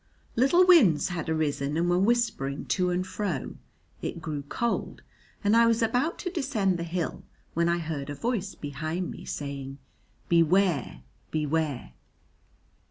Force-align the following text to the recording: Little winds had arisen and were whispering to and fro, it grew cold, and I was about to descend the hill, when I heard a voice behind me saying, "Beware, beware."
Little 0.35 0.65
winds 0.65 1.09
had 1.09 1.29
arisen 1.29 1.77
and 1.77 1.87
were 1.87 1.99
whispering 1.99 2.65
to 2.73 2.89
and 2.89 3.05
fro, 3.05 3.57
it 4.01 4.19
grew 4.19 4.41
cold, 4.41 5.03
and 5.43 5.55
I 5.55 5.67
was 5.67 5.83
about 5.83 6.17
to 6.25 6.31
descend 6.31 6.79
the 6.79 6.83
hill, 6.83 7.21
when 7.53 7.69
I 7.69 7.77
heard 7.77 8.09
a 8.09 8.15
voice 8.15 8.55
behind 8.55 9.11
me 9.11 9.25
saying, 9.25 9.77
"Beware, 10.27 11.03
beware." 11.29 11.93